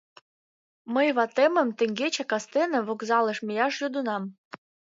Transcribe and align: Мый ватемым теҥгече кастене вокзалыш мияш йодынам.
Мый 0.93 1.07
ватемым 1.17 1.69
теҥгече 1.77 2.23
кастене 2.31 2.79
вокзалыш 2.87 3.37
мияш 3.47 3.73
йодынам. 3.81 4.23